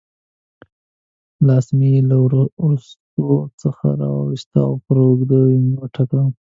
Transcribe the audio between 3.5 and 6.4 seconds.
څخه را وایست او پر اوږه مې وټکاوه.